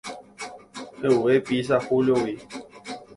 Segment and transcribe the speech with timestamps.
[1.01, 2.35] He'uve pizza Júliogui.